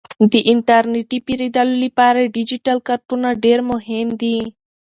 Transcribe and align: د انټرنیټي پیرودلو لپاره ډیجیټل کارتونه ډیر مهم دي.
د 0.31 0.33
انټرنیټي 0.51 1.17
پیرودلو 1.27 1.75
لپاره 1.85 2.31
ډیجیټل 2.35 2.77
کارتونه 2.87 3.27
ډیر 3.43 3.59
مهم 3.71 4.07
دي. 4.21 4.37